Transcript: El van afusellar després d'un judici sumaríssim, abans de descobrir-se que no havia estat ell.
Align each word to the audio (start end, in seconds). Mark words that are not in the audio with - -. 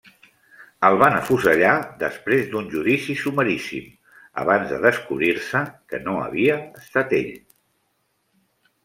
El 0.87 0.95
van 1.01 1.15
afusellar 1.17 1.73
després 2.03 2.47
d'un 2.53 2.69
judici 2.71 3.15
sumaríssim, 3.23 3.91
abans 4.45 4.71
de 4.73 4.79
descobrir-se 4.87 5.63
que 5.93 6.01
no 6.07 6.17
havia 6.23 6.57
estat 6.87 7.15
ell. 7.19 7.29